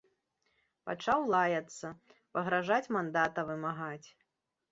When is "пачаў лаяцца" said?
0.89-1.87